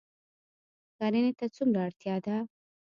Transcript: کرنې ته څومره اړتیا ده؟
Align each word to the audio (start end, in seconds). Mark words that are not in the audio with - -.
کرنې 0.97 1.31
ته 1.39 1.45
څومره 1.55 1.79
اړتیا 1.87 2.15
ده؟ 2.25 2.37